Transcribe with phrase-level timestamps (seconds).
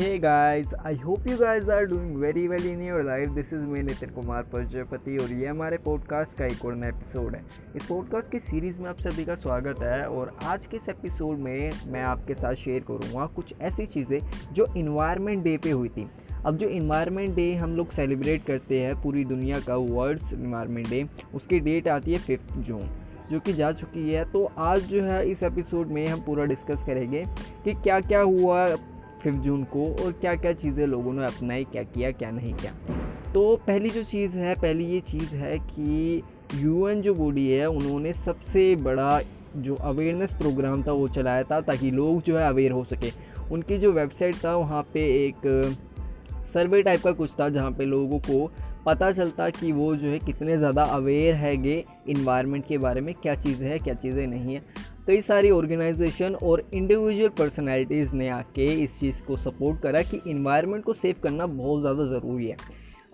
[0.00, 3.34] Hey guys, I hope you guys are doing very well in your life.
[3.34, 7.34] This is me Nitin Kumar Prajapati और ये हमारे podcast का एक और नया एपिसोड
[7.34, 7.42] है।
[7.76, 11.38] इस पॉडकास्ट की सीरीज़ में आप सभी का स्वागत है और आज के इस एपिसोड
[11.38, 14.18] में मैं आपके साथ शेयर करूँगा कुछ ऐसी चीज़ें
[14.52, 16.08] जो इन्वायरमेंट डे पे हुई थी।
[16.46, 21.06] अब जो इन्वायरमेंट डे हम लोग सेलिब्रेट करते हैं पूरी दुनिया का वर्ल्ड्स इन्वायरमेंट डे
[21.34, 22.88] उसकी डेट आती है फिफ्थ जून
[23.32, 26.84] जो कि जा चुकी है। तो आज जो है इस एपिसोड में हम पूरा डिस्कस
[26.86, 27.24] करेंगे
[27.64, 28.66] कि क्या क्या हुआ
[29.22, 32.72] फिफ्थ जून को और क्या क्या चीज़ें लोगों ने अपनाई, क्या किया, क्या नहीं किया।
[33.32, 36.22] तो पहली जो चीज़ है, पहली ये चीज़ है कि
[36.54, 39.20] यूएन जो बॉडी है, उन्होंने सबसे बड़ा
[39.56, 43.10] जो अवेयरनेस प्रोग्राम था वो चलाया था ताकि लोग जो है अवेयर हो सके।
[43.52, 45.76] उनकी जो वेबसाइट था, वहाँ पे एक
[46.54, 48.50] सर्वे टाइप का कुछ था, जहाँ पे लोगों को
[48.86, 53.14] पता चलता कि वो जो है कितने ज़्यादा अवेयर है गे इन्वायरमेंट के बारे में,
[53.14, 54.62] क्या चीज़ें हैं, क्या चीज़ें नहीं है।
[55.06, 60.84] कई सारी ऑर्गेनाइजेशन और इंडिविजुअल पर्सनैलिटीज़ ने आके इस चीज़ को सपोर्ट करा कि इन्वायरमेंट
[60.84, 62.56] को सेव करना बहुत ज़्यादा ज़रूरी है।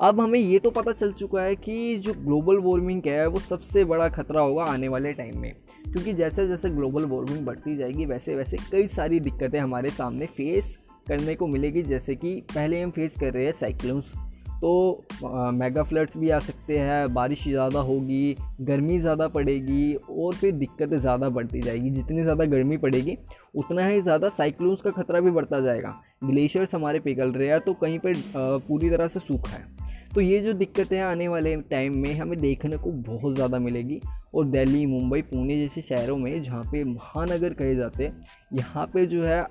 [0.00, 3.84] अब हमें ये तो पता चल चुका है कि जो ग्लोबल वार्मिंग है, वो सबसे
[3.84, 5.54] बड़ा खतरा होगा आने वाले टाइम में।
[5.92, 10.78] क्योंकि जैसे जैसे ग्लोबल वार्मिंग बढ़ती जाएगी, वैसे वैसे कई सारी दिक्कतें हमारे सामने फेस
[11.08, 14.12] करने को मिलेगी। जैसे कि पहले हम फेस कर रहे हैं साइक्लोन्स
[14.56, 20.52] तो मेगा फ्लड्स भी आ सकते हैं, बारिश ज़्यादा होगी, गर्मी ज़्यादा पड़ेगी और फिर
[20.54, 23.16] दिक्कतें ज़्यादा बढ़ती जाएगी। जितनी ज़्यादा गर्मी पड़ेगी,
[23.54, 27.74] उतना ही ज़्यादा साइक्लोन्स का खतरा भी बढ़ता जाएगा। ग्लेशियर्स हमारे पिघल रहे हैं तो
[27.76, 28.22] कहीं पर
[28.68, 29.75] पूरी तरह से सूखा है।
[30.16, 34.00] तो ये जो दिक्कतें आने वाले टाइम में हमें देखने को बहुत ज़्यादा मिलेगी
[34.34, 38.20] और दिल्ली, मुंबई, पुणे जैसे शहरों में जहाँ पे महानगर कहे जाते हैं,
[38.52, 39.44] यहाँ पे जो है,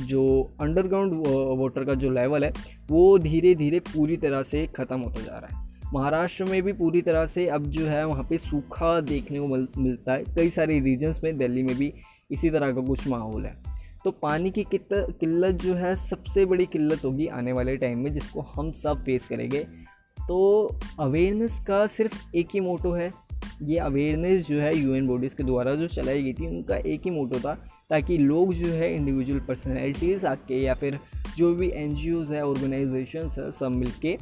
[0.00, 1.26] जो अंडरग्राउंड
[1.60, 2.52] वाटर का जो लेवल है,
[2.90, 7.02] वो धीरे धीरे पूरी तरह से ख़त्म होता जा रहा है। महाराष्ट्र में भी पूरी
[7.02, 9.46] तरह से अब जो है, वहाँ पे सूखा देखने को
[9.82, 11.92] मिलता है। कई सारे रीजन्स में दिल्ली में भी
[12.30, 13.56] इसी तरह का कुछ माहौल है।
[14.04, 18.40] तो पानी की किल्लत जो है, सबसे बड़ी किल्लत होगी आने वाले टाइम में, जिसको
[18.54, 19.66] हम सब फेस करेंगे।
[20.28, 20.68] तो
[21.00, 23.10] अवेयरनेस का सिर्फ़ एक ही मोटो है।
[23.62, 27.10] ये अवेयरनेस जो है यूएन बॉडीज़ के द्वारा जो चलाई गई थी, उनका एक ही
[27.10, 27.54] मोटो था,
[27.90, 30.98] ताकि लोग जो है इंडिविजुअल पर्सनैलिटीज़ आके या फिर
[31.36, 31.96] जो भी एन
[32.30, 34.18] है ऑर्गेनाइजेशन है, सब मिल के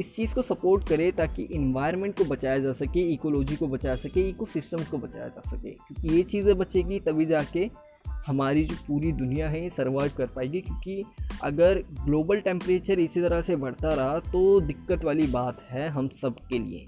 [0.00, 4.28] इस चीज़ को सपोर्ट करें, ताकि इन्वायरमेंट को बचाया जा सके इकोलॉजी को बचाया सके
[4.28, 4.46] इको
[4.90, 7.91] को बचाया जा सके। क्योंकि ये चीज़ें बचेगी तभी जाके
[8.26, 11.04] हमारी जो पूरी दुनिया है ये सर्वाइव कर पाएगी, क्योंकि
[11.42, 16.36] अगर ग्लोबल टेम्परेचर इसी तरह से बढ़ता रहा तो दिक्कत वाली बात है हम सब
[16.50, 16.84] के लिए।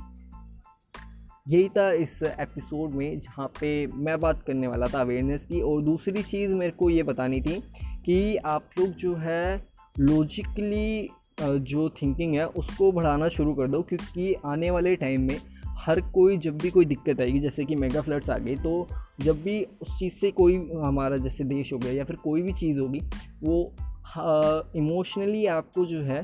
[1.48, 5.82] यही था इस एपिसोड में, जहाँ पे मैं बात करने वाला था अवेयरनेस की, और
[5.82, 7.60] दूसरी चीज़ मेरे को ये बतानी थी
[8.04, 9.66] कि आप लोग जो है
[9.98, 11.08] लॉजिकली
[11.40, 15.36] जो थिंकिंग है, उसको बढ़ाना शुरू कर दो, क्योंकि आने वाले टाइम में
[15.76, 18.86] हर कोई, जब भी कोई दिक्कत आएगी, जैसे कि मेगा फ्लड्स आ गई तो
[19.20, 22.52] जब भी उस चीज़ से कोई हमारा, जैसे देश हो गया या फिर कोई भी
[22.52, 23.00] चीज़ होगी,
[23.42, 23.72] वो
[24.76, 26.22] इमोशनली आपको जो है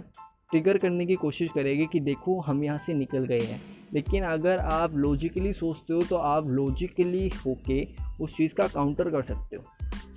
[0.50, 3.60] ट्रिगर करने की कोशिश करेगी कि देखो, हम यहाँ से निकल गए हैं।
[3.94, 7.82] लेकिन अगर आप लॉजिकली सोचते हो तो आप लॉजिकली होके
[8.20, 9.62] उस चीज़ का काउंटर कर सकते हो।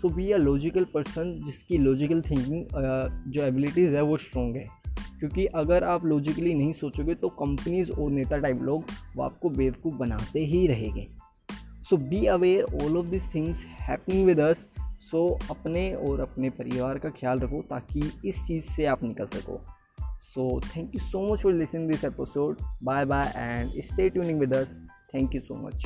[0.01, 2.65] So be a logical person जिसकी लॉजिकल थिंकिंग
[3.31, 4.82] जो एबिलिटीज़ है, वो स्ट्रॉन्ग है।
[5.23, 9.93] क्योंकि अगर आप लॉजिकली नहीं सोचोगे तो कंपनीज़ और नेता टाइप लोग वो आपको बेवकूफ़
[9.95, 11.07] बनाते ही रहेंगे
[11.89, 14.67] so be aware all of this things happening with us
[15.11, 19.61] so अपने और अपने परिवार का ख्याल रखो ताकि इस चीज़ से आप निकल सको
[20.25, 22.63] So, thank you so much for listening this episode.
[22.81, 24.81] Bye bye and stay tuning with us.
[25.11, 25.85] Thank you so much.